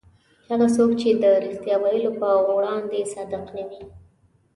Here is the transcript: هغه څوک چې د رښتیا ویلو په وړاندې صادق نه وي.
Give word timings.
هغه 0.49 0.67
څوک 0.75 0.91
چې 1.01 1.09
د 1.21 1.23
رښتیا 1.43 1.75
ویلو 1.83 2.11
په 2.19 2.27
وړاندې 2.57 3.09
صادق 3.13 3.43
نه 3.55 3.63
وي. 3.69 3.81